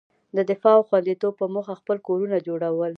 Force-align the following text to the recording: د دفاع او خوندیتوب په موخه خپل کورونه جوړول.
د 0.35 0.39
دفاع 0.51 0.75
او 0.77 0.85
خوندیتوب 0.87 1.33
په 1.41 1.45
موخه 1.53 1.73
خپل 1.81 1.97
کورونه 2.07 2.37
جوړول. 2.47 2.89